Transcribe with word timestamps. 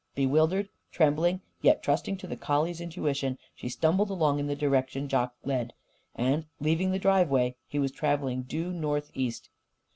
Bewildered, 0.15 0.69
trembling, 0.91 1.41
yet 1.61 1.83
trusting 1.83 2.17
to 2.17 2.25
the 2.25 2.35
collie's 2.35 2.81
intuition, 2.81 3.37
she 3.53 3.69
stumbled 3.69 4.09
along 4.09 4.39
in 4.39 4.47
the 4.47 4.55
direction 4.55 5.07
Jock 5.07 5.35
led. 5.45 5.75
And, 6.15 6.47
leaving 6.59 6.89
the 6.89 6.97
driveway, 6.97 7.55
he 7.67 7.77
was 7.77 7.91
travelling 7.91 8.41
due 8.41 8.73
northeast. 8.73 9.51